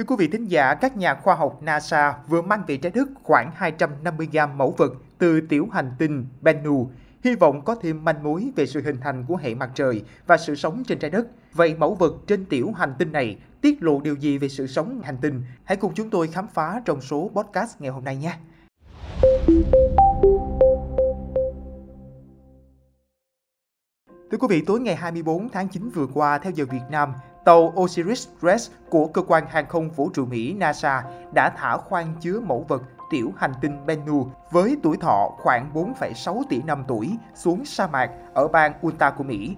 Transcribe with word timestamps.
Thưa 0.00 0.04
quý 0.04 0.16
vị 0.18 0.28
thính 0.28 0.48
giả, 0.48 0.74
các 0.74 0.96
nhà 0.96 1.14
khoa 1.14 1.34
học 1.34 1.62
NASA 1.62 2.14
vừa 2.28 2.42
mang 2.42 2.62
về 2.66 2.76
trái 2.76 2.92
đất 2.94 3.08
khoảng 3.22 3.50
250 3.54 4.28
gam 4.32 4.58
mẫu 4.58 4.74
vật 4.76 4.92
từ 5.18 5.40
tiểu 5.40 5.68
hành 5.72 5.92
tinh 5.98 6.26
Bennu, 6.40 6.90
hy 7.24 7.34
vọng 7.34 7.64
có 7.64 7.74
thêm 7.74 8.04
manh 8.04 8.22
mối 8.22 8.52
về 8.56 8.66
sự 8.66 8.82
hình 8.82 9.00
thành 9.00 9.24
của 9.28 9.36
hệ 9.36 9.54
mặt 9.54 9.70
trời 9.74 10.04
và 10.26 10.36
sự 10.36 10.54
sống 10.54 10.84
trên 10.84 10.98
trái 10.98 11.10
đất. 11.10 11.26
Vậy 11.52 11.74
mẫu 11.74 11.94
vật 11.94 12.14
trên 12.26 12.44
tiểu 12.44 12.72
hành 12.72 12.94
tinh 12.98 13.12
này 13.12 13.38
tiết 13.60 13.82
lộ 13.82 14.00
điều 14.00 14.14
gì 14.14 14.38
về 14.38 14.48
sự 14.48 14.66
sống 14.66 15.00
hành 15.04 15.16
tinh? 15.20 15.42
Hãy 15.64 15.76
cùng 15.76 15.94
chúng 15.94 16.10
tôi 16.10 16.28
khám 16.28 16.46
phá 16.48 16.82
trong 16.84 17.00
số 17.00 17.30
podcast 17.34 17.80
ngày 17.80 17.90
hôm 17.90 18.04
nay 18.04 18.16
nhé. 18.16 18.36
Thưa 24.30 24.38
quý 24.38 24.46
vị, 24.50 24.62
tối 24.66 24.80
ngày 24.80 24.96
24 24.96 25.48
tháng 25.48 25.68
9 25.68 25.90
vừa 25.90 26.06
qua 26.06 26.38
theo 26.38 26.52
giờ 26.52 26.64
Việt 26.70 26.82
Nam, 26.90 27.12
tàu 27.44 27.72
Osiris-Rex 27.76 28.70
của 28.90 29.06
cơ 29.06 29.22
quan 29.22 29.46
hàng 29.46 29.68
không 29.68 29.90
vũ 29.90 30.10
trụ 30.14 30.26
Mỹ 30.26 30.54
NASA 30.54 31.04
đã 31.34 31.50
thả 31.56 31.76
khoang 31.76 32.14
chứa 32.20 32.40
mẫu 32.40 32.64
vật 32.68 32.82
tiểu 33.10 33.32
hành 33.36 33.52
tinh 33.60 33.86
Bennu 33.86 34.30
với 34.50 34.76
tuổi 34.82 34.96
thọ 34.96 35.30
khoảng 35.38 35.70
4,6 35.74 36.42
tỷ 36.48 36.62
năm 36.62 36.84
tuổi 36.88 37.16
xuống 37.34 37.64
sa 37.64 37.86
mạc 37.86 38.10
ở 38.34 38.48
bang 38.48 38.72
Utah 38.86 39.14
của 39.16 39.24
Mỹ. 39.24 39.56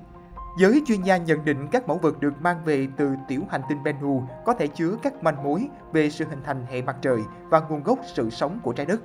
Giới 0.59 0.83
chuyên 0.87 1.03
gia 1.03 1.17
nhận 1.17 1.45
định 1.45 1.69
các 1.73 1.89
mẫu 1.89 1.99
vật 1.99 2.21
được 2.21 2.33
mang 2.41 2.65
về 2.65 2.89
từ 2.97 3.15
tiểu 3.29 3.43
hành 3.51 3.63
tinh 3.69 3.83
Bennu 3.83 4.23
có 4.45 4.55
thể 4.55 4.67
chứa 4.67 4.97
các 5.03 5.23
manh 5.23 5.43
mối 5.43 5.69
về 5.93 6.11
sự 6.11 6.25
hình 6.31 6.43
thành 6.45 6.67
hệ 6.67 6.83
mặt 6.83 6.97
trời 7.03 7.21
và 7.49 7.61
nguồn 7.61 7.83
gốc 7.83 7.99
sự 8.15 8.31
sống 8.31 8.61
của 8.63 8.73
trái 8.73 8.87
đất. 8.87 9.01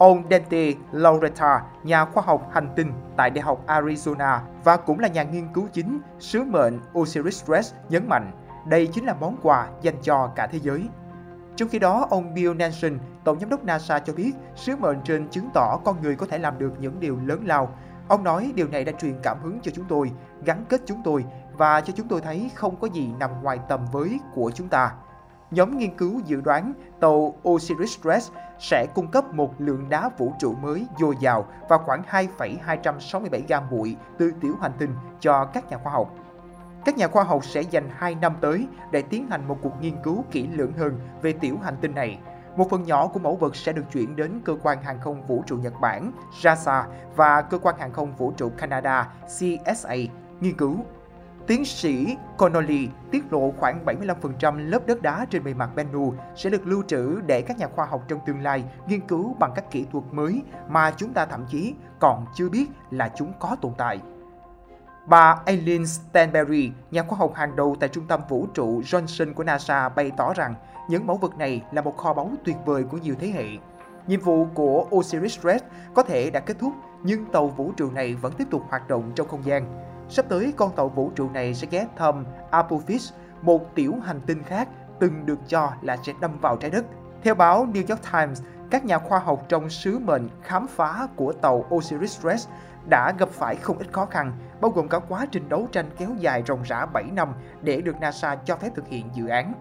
Ông 0.00 0.22
Dante 0.30 0.72
Lauretta, 0.92 1.62
nhà 1.82 2.04
khoa 2.04 2.22
học 2.26 2.50
hành 2.52 2.68
tinh 2.76 2.92
tại 3.16 3.30
Đại 3.30 3.42
học 3.42 3.66
Arizona 3.66 4.38
và 4.64 4.76
cũng 4.76 5.00
là 5.00 5.08
nhà 5.08 5.22
nghiên 5.22 5.52
cứu 5.54 5.68
chính 5.72 6.00
sứ 6.18 6.44
mệnh 6.44 6.80
Osiris-Rex 6.94 7.72
nhấn 7.88 8.08
mạnh 8.08 8.32
đây 8.66 8.86
chính 8.86 9.04
là 9.04 9.14
món 9.20 9.36
quà 9.42 9.68
dành 9.82 9.94
cho 10.02 10.32
cả 10.36 10.46
thế 10.46 10.58
giới. 10.62 10.88
Trong 11.56 11.68
khi 11.68 11.78
đó, 11.78 12.06
ông 12.10 12.34
Bill 12.34 12.54
Nelson, 12.54 12.98
Tổng 13.24 13.40
giám 13.40 13.50
đốc 13.50 13.64
NASA 13.64 13.98
cho 13.98 14.12
biết 14.12 14.32
sứ 14.56 14.76
mệnh 14.76 15.00
trên 15.04 15.28
chứng 15.28 15.50
tỏ 15.54 15.78
con 15.84 16.02
người 16.02 16.16
có 16.16 16.26
thể 16.26 16.38
làm 16.38 16.58
được 16.58 16.72
những 16.80 17.00
điều 17.00 17.18
lớn 17.24 17.42
lao. 17.46 17.74
Ông 18.08 18.24
nói 18.24 18.52
điều 18.54 18.68
này 18.68 18.84
đã 18.84 18.92
truyền 18.92 19.14
cảm 19.22 19.38
hứng 19.42 19.60
cho 19.62 19.70
chúng 19.74 19.84
tôi, 19.88 20.10
gắn 20.44 20.64
kết 20.68 20.80
chúng 20.86 21.02
tôi 21.04 21.24
và 21.52 21.80
cho 21.80 21.92
chúng 21.96 22.08
tôi 22.08 22.20
thấy 22.20 22.50
không 22.54 22.76
có 22.76 22.86
gì 22.86 23.08
nằm 23.18 23.30
ngoài 23.42 23.58
tầm 23.68 23.86
với 23.92 24.20
của 24.34 24.50
chúng 24.54 24.68
ta. 24.68 24.92
Nhóm 25.50 25.78
nghiên 25.78 25.96
cứu 25.96 26.20
dự 26.24 26.40
đoán 26.40 26.72
tàu 27.00 27.34
Osiris-Rex 27.44 28.30
sẽ 28.58 28.86
cung 28.94 29.08
cấp 29.08 29.34
một 29.34 29.54
lượng 29.58 29.88
đá 29.88 30.10
vũ 30.18 30.32
trụ 30.38 30.54
mới 30.54 30.86
dồi 31.00 31.14
dào 31.20 31.46
và 31.68 31.78
khoảng 31.78 32.02
2,267 32.06 33.42
gam 33.48 33.70
bụi 33.70 33.96
từ 34.18 34.32
tiểu 34.40 34.56
hành 34.60 34.72
tinh 34.78 34.94
cho 35.20 35.44
các 35.44 35.70
nhà 35.70 35.78
khoa 35.78 35.92
học. 35.92 36.14
Các 36.84 36.96
nhà 36.96 37.08
khoa 37.08 37.24
học 37.24 37.44
sẽ 37.44 37.60
dành 37.60 37.88
2 37.96 38.14
năm 38.14 38.34
tới 38.40 38.66
để 38.90 39.02
tiến 39.02 39.26
hành 39.30 39.48
một 39.48 39.58
cuộc 39.62 39.72
nghiên 39.80 39.94
cứu 40.02 40.24
kỹ 40.30 40.46
lưỡng 40.46 40.72
hơn 40.72 41.00
về 41.22 41.32
tiểu 41.32 41.58
hành 41.62 41.76
tinh 41.80 41.94
này. 41.94 42.18
Một 42.56 42.70
phần 42.70 42.82
nhỏ 42.82 43.06
của 43.06 43.20
mẫu 43.20 43.36
vật 43.36 43.56
sẽ 43.56 43.72
được 43.72 43.84
chuyển 43.92 44.16
đến 44.16 44.40
cơ 44.44 44.56
quan 44.62 44.82
hàng 44.82 45.00
không 45.00 45.26
vũ 45.26 45.42
trụ 45.46 45.56
Nhật 45.56 45.74
Bản 45.80 46.12
JAXA 46.42 46.84
và 47.16 47.42
cơ 47.42 47.58
quan 47.58 47.78
hàng 47.78 47.92
không 47.92 48.16
vũ 48.16 48.32
trụ 48.36 48.50
Canada 48.58 49.08
CSA 49.26 49.94
nghiên 50.40 50.56
cứu. 50.56 50.76
Tiến 51.46 51.64
sĩ 51.64 52.16
Connolly 52.36 52.88
tiết 53.10 53.32
lộ 53.32 53.52
khoảng 53.58 53.84
75% 53.84 54.70
lớp 54.70 54.86
đất 54.86 55.02
đá 55.02 55.26
trên 55.30 55.44
bề 55.44 55.54
mặt 55.54 55.70
Bennu 55.76 56.14
sẽ 56.36 56.50
được 56.50 56.66
lưu 56.66 56.82
trữ 56.86 57.20
để 57.26 57.42
các 57.42 57.58
nhà 57.58 57.68
khoa 57.68 57.86
học 57.86 58.02
trong 58.08 58.20
tương 58.26 58.42
lai 58.42 58.64
nghiên 58.88 59.00
cứu 59.00 59.36
bằng 59.38 59.52
các 59.54 59.70
kỹ 59.70 59.86
thuật 59.92 60.04
mới 60.12 60.42
mà 60.68 60.94
chúng 60.96 61.12
ta 61.12 61.26
thậm 61.26 61.46
chí 61.50 61.74
còn 61.98 62.26
chưa 62.34 62.48
biết 62.48 62.66
là 62.90 63.10
chúng 63.16 63.32
có 63.38 63.56
tồn 63.60 63.72
tại. 63.78 64.00
Bà 65.06 65.36
Aileen 65.44 65.86
Stanberry, 65.86 66.72
nhà 66.90 67.02
khoa 67.02 67.18
học 67.18 67.34
hàng 67.34 67.56
đầu 67.56 67.76
tại 67.80 67.88
Trung 67.88 68.06
tâm 68.06 68.20
Vũ 68.28 68.46
trụ 68.54 68.80
Johnson 68.80 69.34
của 69.34 69.44
NASA 69.44 69.88
bày 69.88 70.10
tỏ 70.16 70.34
rằng 70.34 70.54
những 70.88 71.06
mẫu 71.06 71.16
vật 71.16 71.38
này 71.38 71.62
là 71.72 71.82
một 71.82 71.96
kho 71.96 72.14
báu 72.14 72.30
tuyệt 72.44 72.56
vời 72.66 72.84
của 72.84 72.96
nhiều 72.96 73.14
thế 73.18 73.28
hệ. 73.28 73.46
Nhiệm 74.06 74.20
vụ 74.20 74.46
của 74.54 74.86
Osiris-Rex 74.90 75.58
có 75.94 76.02
thể 76.02 76.30
đã 76.30 76.40
kết 76.40 76.56
thúc, 76.58 76.72
nhưng 77.02 77.24
tàu 77.24 77.48
vũ 77.48 77.72
trụ 77.76 77.90
này 77.90 78.14
vẫn 78.14 78.32
tiếp 78.32 78.44
tục 78.50 78.62
hoạt 78.68 78.88
động 78.88 79.12
trong 79.14 79.28
không 79.28 79.44
gian. 79.44 79.89
Sắp 80.10 80.26
tới, 80.28 80.52
con 80.56 80.76
tàu 80.76 80.88
vũ 80.88 81.10
trụ 81.14 81.30
này 81.30 81.54
sẽ 81.54 81.66
ghé 81.70 81.86
thăm 81.96 82.24
Apophis, 82.50 83.12
một 83.42 83.74
tiểu 83.74 83.94
hành 84.04 84.20
tinh 84.26 84.42
khác 84.42 84.68
từng 85.00 85.26
được 85.26 85.38
cho 85.48 85.72
là 85.82 85.96
sẽ 86.02 86.12
đâm 86.20 86.38
vào 86.40 86.56
trái 86.56 86.70
đất. 86.70 86.84
Theo 87.22 87.34
báo 87.34 87.66
New 87.66 87.84
York 87.88 88.12
Times, 88.12 88.42
các 88.70 88.84
nhà 88.84 88.98
khoa 88.98 89.18
học 89.18 89.44
trong 89.48 89.70
sứ 89.70 89.98
mệnh 89.98 90.28
khám 90.42 90.66
phá 90.66 91.08
của 91.16 91.32
tàu 91.32 91.64
Osiris-Rex 91.70 92.48
đã 92.90 93.12
gặp 93.18 93.28
phải 93.28 93.56
không 93.56 93.78
ít 93.78 93.92
khó 93.92 94.06
khăn, 94.06 94.32
bao 94.60 94.70
gồm 94.70 94.88
cả 94.88 94.98
quá 94.98 95.26
trình 95.30 95.48
đấu 95.48 95.68
tranh 95.72 95.90
kéo 95.98 96.10
dài 96.18 96.42
ròng 96.46 96.62
rã 96.62 96.86
7 96.86 97.04
năm 97.12 97.34
để 97.62 97.80
được 97.80 98.00
NASA 98.00 98.34
cho 98.34 98.56
phép 98.56 98.70
thực 98.74 98.88
hiện 98.88 99.10
dự 99.14 99.26
án. 99.26 99.52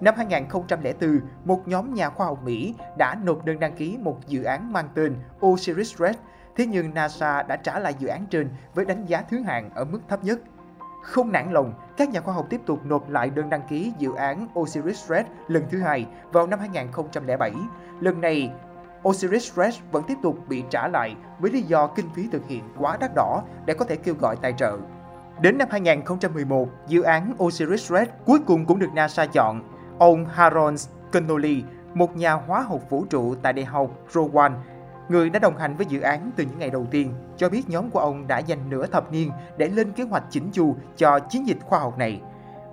Năm 0.00 0.14
2004, 0.16 1.20
một 1.44 1.68
nhóm 1.68 1.94
nhà 1.94 2.10
khoa 2.10 2.26
học 2.26 2.42
Mỹ 2.44 2.74
đã 2.98 3.14
nộp 3.22 3.44
đơn 3.44 3.60
đăng 3.60 3.76
ký 3.76 3.98
một 4.00 4.18
dự 4.26 4.42
án 4.42 4.72
mang 4.72 4.88
tên 4.94 5.16
Osiris-Rex, 5.40 6.14
thế 6.56 6.66
nhưng 6.66 6.94
NASA 6.94 7.42
đã 7.42 7.56
trả 7.56 7.78
lại 7.78 7.94
dự 7.98 8.08
án 8.08 8.26
trên 8.26 8.48
với 8.74 8.84
đánh 8.84 9.04
giá 9.06 9.22
thứ 9.22 9.40
hạng 9.40 9.70
ở 9.74 9.84
mức 9.84 10.00
thấp 10.08 10.24
nhất. 10.24 10.38
Không 11.02 11.32
nản 11.32 11.52
lòng, 11.52 11.74
các 11.96 12.08
nhà 12.08 12.20
khoa 12.20 12.34
học 12.34 12.46
tiếp 12.50 12.60
tục 12.66 12.80
nộp 12.84 13.10
lại 13.10 13.30
đơn 13.30 13.50
đăng 13.50 13.62
ký 13.68 13.92
dự 13.98 14.14
án 14.14 14.48
Osiris-Rex 14.54 15.24
lần 15.48 15.64
thứ 15.70 15.80
hai 15.80 16.06
vào 16.32 16.46
năm 16.46 16.58
2007. 16.58 17.52
Lần 18.00 18.20
này, 18.20 18.52
Osiris-Rex 19.02 19.72
vẫn 19.92 20.02
tiếp 20.08 20.14
tục 20.22 20.38
bị 20.48 20.64
trả 20.70 20.88
lại 20.88 21.16
với 21.38 21.50
lý 21.50 21.62
do 21.62 21.86
kinh 21.86 22.06
phí 22.14 22.28
thực 22.32 22.48
hiện 22.48 22.64
quá 22.78 22.96
đắt 23.00 23.10
đỏ 23.14 23.42
để 23.66 23.74
có 23.74 23.84
thể 23.84 23.96
kêu 23.96 24.14
gọi 24.20 24.36
tài 24.42 24.52
trợ. 24.52 24.78
Đến 25.40 25.58
năm 25.58 25.68
2011, 25.70 26.68
dự 26.86 27.02
án 27.02 27.34
Osiris-Rex 27.38 28.06
cuối 28.24 28.38
cùng 28.46 28.66
cũng 28.66 28.78
được 28.78 28.90
NASA 28.94 29.26
chọn. 29.26 29.62
Ông 29.98 30.26
Harold 30.26 30.88
Connolly, 31.12 31.62
một 31.94 32.16
nhà 32.16 32.32
hóa 32.32 32.60
học 32.60 32.80
vũ 32.90 33.04
trụ 33.10 33.34
tại 33.42 33.52
Đại 33.52 33.64
học 33.64 33.90
Rowan, 34.12 34.52
người 35.08 35.30
đã 35.30 35.38
đồng 35.38 35.58
hành 35.58 35.76
với 35.76 35.86
dự 35.86 36.00
án 36.00 36.30
từ 36.36 36.44
những 36.44 36.58
ngày 36.58 36.70
đầu 36.70 36.86
tiên, 36.90 37.14
cho 37.36 37.48
biết 37.48 37.68
nhóm 37.68 37.90
của 37.90 37.98
ông 37.98 38.26
đã 38.26 38.38
dành 38.38 38.70
nửa 38.70 38.86
thập 38.86 39.12
niên 39.12 39.30
để 39.56 39.68
lên 39.68 39.92
kế 39.92 40.04
hoạch 40.04 40.24
chỉnh 40.30 40.50
chu 40.52 40.76
cho 40.96 41.18
chiến 41.18 41.46
dịch 41.46 41.58
khoa 41.60 41.78
học 41.78 41.98
này. 41.98 42.20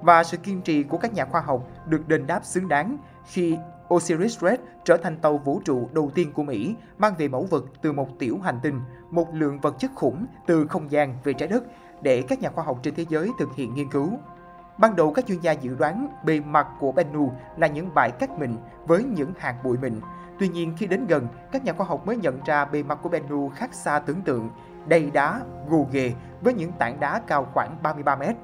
Và 0.01 0.23
sự 0.23 0.38
kiên 0.38 0.61
trì 0.61 0.83
của 0.83 0.97
các 0.97 1.13
nhà 1.13 1.25
khoa 1.25 1.41
học 1.41 1.67
được 1.88 2.07
đền 2.07 2.27
đáp 2.27 2.45
xứng 2.45 2.67
đáng 2.67 2.97
khi 3.25 3.57
Osiris-Rex 3.89 4.57
trở 4.83 4.97
thành 4.97 5.17
tàu 5.17 5.38
vũ 5.38 5.61
trụ 5.66 5.89
đầu 5.93 6.11
tiên 6.16 6.33
của 6.33 6.43
Mỹ 6.43 6.75
mang 6.97 7.13
về 7.17 7.27
mẫu 7.27 7.47
vật 7.49 7.66
từ 7.81 7.91
một 7.91 8.19
tiểu 8.19 8.39
hành 8.43 8.59
tinh, 8.63 8.81
một 9.11 9.27
lượng 9.33 9.59
vật 9.59 9.75
chất 9.79 9.91
khủng 9.95 10.25
từ 10.47 10.67
không 10.67 10.91
gian 10.91 11.17
về 11.23 11.33
trái 11.33 11.49
đất 11.49 11.63
để 12.01 12.22
các 12.22 12.39
nhà 12.39 12.49
khoa 12.49 12.63
học 12.63 12.79
trên 12.83 12.95
thế 12.95 13.05
giới 13.09 13.29
thực 13.39 13.55
hiện 13.55 13.73
nghiên 13.73 13.89
cứu. 13.89 14.09
Ban 14.78 14.95
đầu 14.95 15.13
các 15.13 15.25
chuyên 15.25 15.39
gia 15.39 15.51
dự 15.51 15.75
đoán 15.75 16.07
bề 16.25 16.39
mặt 16.39 16.67
của 16.79 16.91
Bennu 16.91 17.31
là 17.57 17.67
những 17.67 17.94
bãi 17.95 18.11
cát 18.11 18.29
mịn 18.39 18.56
với 18.85 19.03
những 19.03 19.34
hạt 19.38 19.56
bụi 19.63 19.78
mịn. 19.78 19.94
Tuy 20.39 20.47
nhiên 20.47 20.73
khi 20.78 20.88
đến 20.88 21.07
gần, 21.07 21.28
các 21.51 21.66
nhà 21.66 21.73
khoa 21.73 21.85
học 21.85 22.06
mới 22.06 22.17
nhận 22.17 22.39
ra 22.45 22.66
bề 22.66 22.84
mặt 22.84 23.00
của 23.01 23.09
Bennu 23.09 23.50
khác 23.50 23.73
xa 23.73 24.00
tưởng 24.00 24.22
tượng, 24.22 24.50
đầy 24.88 25.11
đá, 25.11 25.41
gồ 25.69 25.88
ghề 25.91 26.13
với 26.41 26.53
những 26.53 26.72
tảng 26.72 27.00
đá 27.00 27.22
cao 27.28 27.47
khoảng 27.53 27.78
33 27.84 28.16
mét. 28.16 28.35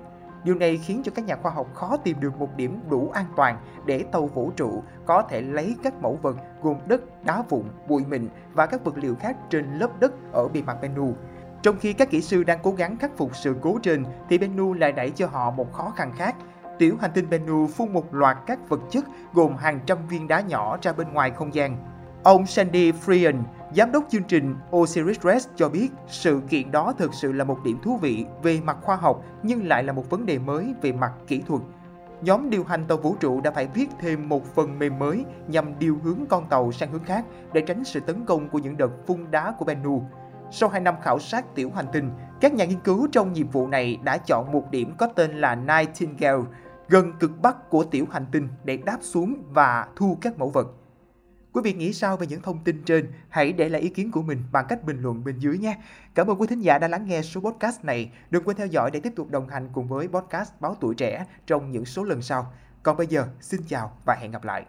Điều 0.43 0.55
này 0.55 0.77
khiến 0.77 1.01
cho 1.03 1.11
các 1.15 1.25
nhà 1.25 1.35
khoa 1.35 1.51
học 1.51 1.67
khó 1.73 1.97
tìm 1.97 2.19
được 2.19 2.39
một 2.39 2.55
điểm 2.55 2.79
đủ 2.89 3.11
an 3.13 3.25
toàn 3.35 3.57
để 3.85 4.05
tàu 4.11 4.25
vũ 4.25 4.51
trụ 4.55 4.83
có 5.05 5.21
thể 5.21 5.41
lấy 5.41 5.75
các 5.83 5.93
mẫu 6.01 6.19
vật 6.21 6.37
gồm 6.61 6.77
đất, 6.87 7.23
đá 7.23 7.43
vụn, 7.49 7.63
bụi 7.87 8.05
mịn 8.05 8.29
và 8.53 8.65
các 8.65 8.83
vật 8.83 8.97
liệu 8.97 9.15
khác 9.15 9.37
trên 9.49 9.73
lớp 9.79 9.99
đất 9.99 10.11
ở 10.31 10.47
bề 10.47 10.61
mặt 10.61 10.77
Bennu. 10.81 11.13
Trong 11.61 11.75
khi 11.79 11.93
các 11.93 12.09
kỹ 12.09 12.21
sư 12.21 12.43
đang 12.43 12.59
cố 12.63 12.71
gắng 12.71 12.97
khắc 12.97 13.17
phục 13.17 13.35
sự 13.35 13.55
cố 13.61 13.79
trên, 13.83 14.05
thì 14.29 14.37
Bennu 14.37 14.73
lại 14.73 14.91
đẩy 14.91 15.09
cho 15.09 15.27
họ 15.27 15.51
một 15.51 15.73
khó 15.73 15.93
khăn 15.95 16.11
khác. 16.17 16.35
Tiểu 16.79 16.97
hành 17.01 17.11
tinh 17.13 17.29
Bennu 17.29 17.67
phun 17.67 17.93
một 17.93 18.13
loạt 18.13 18.37
các 18.45 18.69
vật 18.69 18.79
chất 18.91 19.05
gồm 19.33 19.55
hàng 19.55 19.79
trăm 19.85 19.97
viên 20.07 20.27
đá 20.27 20.41
nhỏ 20.41 20.77
ra 20.81 20.93
bên 20.93 21.13
ngoài 21.13 21.31
không 21.31 21.53
gian. 21.53 21.77
Ông 22.23 22.45
Sandy 22.45 22.91
Freehan, 22.91 23.41
giám 23.75 23.91
đốc 23.91 24.03
chương 24.09 24.23
trình 24.23 24.55
Osiris-Rex 24.71 25.39
cho 25.55 25.69
biết 25.69 25.89
sự 26.07 26.41
kiện 26.49 26.71
đó 26.71 26.93
thực 26.97 27.13
sự 27.13 27.31
là 27.31 27.43
một 27.43 27.57
điểm 27.63 27.77
thú 27.83 27.97
vị 27.97 28.25
về 28.43 28.59
mặt 28.63 28.77
khoa 28.81 28.95
học 28.95 29.23
nhưng 29.43 29.67
lại 29.67 29.83
là 29.83 29.93
một 29.93 30.09
vấn 30.09 30.25
đề 30.25 30.39
mới 30.39 30.73
về 30.81 30.91
mặt 30.91 31.11
kỹ 31.27 31.41
thuật. 31.47 31.61
Nhóm 32.21 32.49
điều 32.49 32.63
hành 32.63 32.85
tàu 32.87 32.97
vũ 32.97 33.15
trụ 33.19 33.41
đã 33.41 33.51
phải 33.51 33.67
viết 33.67 33.89
thêm 33.99 34.29
một 34.29 34.55
phần 34.55 34.79
mềm 34.79 34.99
mới 34.99 35.25
nhằm 35.47 35.79
điều 35.79 35.97
hướng 36.03 36.25
con 36.29 36.49
tàu 36.49 36.71
sang 36.71 36.91
hướng 36.91 37.03
khác 37.03 37.25
để 37.53 37.61
tránh 37.61 37.83
sự 37.83 37.99
tấn 37.99 38.25
công 38.25 38.49
của 38.49 38.59
những 38.59 38.77
đợt 38.77 39.07
phun 39.07 39.31
đá 39.31 39.53
của 39.59 39.65
Bennu. 39.65 40.03
Sau 40.51 40.69
2 40.69 40.81
năm 40.81 40.95
khảo 41.01 41.19
sát 41.19 41.55
tiểu 41.55 41.71
hành 41.75 41.85
tinh, 41.93 42.11
các 42.41 42.53
nhà 42.53 42.65
nghiên 42.65 42.79
cứu 42.79 43.07
trong 43.11 43.33
nhiệm 43.33 43.49
vụ 43.49 43.67
này 43.67 43.97
đã 44.03 44.17
chọn 44.17 44.51
một 44.51 44.71
điểm 44.71 44.93
có 44.97 45.07
tên 45.07 45.31
là 45.31 45.55
Nightingale, 45.55 46.43
gần 46.87 47.13
cực 47.19 47.41
bắc 47.41 47.69
của 47.69 47.83
tiểu 47.83 48.05
hành 48.11 48.25
tinh 48.31 48.47
để 48.63 48.77
đáp 48.77 48.97
xuống 49.01 49.43
và 49.49 49.87
thu 49.95 50.17
các 50.21 50.37
mẫu 50.37 50.49
vật. 50.49 50.67
Quý 51.53 51.61
vị 51.63 51.73
nghĩ 51.73 51.93
sao 51.93 52.17
về 52.17 52.27
những 52.27 52.41
thông 52.41 52.63
tin 52.63 52.83
trên? 52.85 53.11
Hãy 53.29 53.53
để 53.53 53.69
lại 53.69 53.81
ý 53.81 53.89
kiến 53.89 54.11
của 54.11 54.21
mình 54.21 54.43
bằng 54.51 54.65
cách 54.69 54.83
bình 54.83 55.01
luận 55.01 55.23
bên 55.23 55.39
dưới 55.39 55.57
nhé. 55.57 55.77
Cảm 56.15 56.27
ơn 56.27 56.41
quý 56.41 56.47
thính 56.47 56.61
giả 56.61 56.77
đã 56.79 56.87
lắng 56.87 57.07
nghe 57.07 57.21
số 57.21 57.41
podcast 57.41 57.85
này. 57.85 58.11
Đừng 58.29 58.43
quên 58.43 58.57
theo 58.57 58.67
dõi 58.67 58.91
để 58.91 58.99
tiếp 58.99 59.13
tục 59.15 59.29
đồng 59.29 59.47
hành 59.47 59.69
cùng 59.73 59.87
với 59.87 60.07
podcast 60.07 60.51
Báo 60.59 60.75
Tuổi 60.79 60.95
Trẻ 60.95 61.25
trong 61.47 61.71
những 61.71 61.85
số 61.85 62.03
lần 62.03 62.21
sau. 62.21 62.53
Còn 62.83 62.97
bây 62.97 63.07
giờ, 63.07 63.27
xin 63.41 63.61
chào 63.67 63.91
và 64.05 64.15
hẹn 64.15 64.31
gặp 64.31 64.43
lại. 64.43 64.65